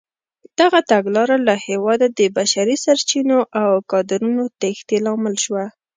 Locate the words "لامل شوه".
5.05-5.65